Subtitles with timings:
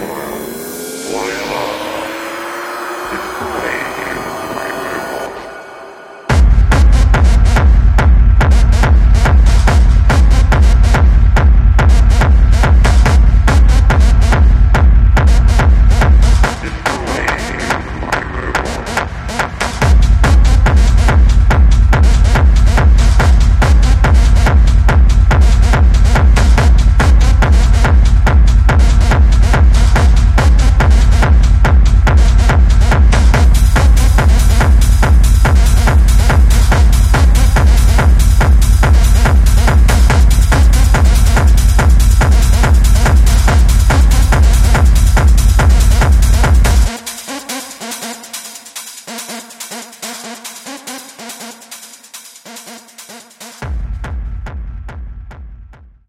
[0.00, 1.69] Why am I?